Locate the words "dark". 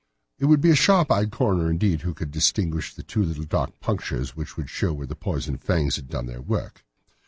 3.43-3.79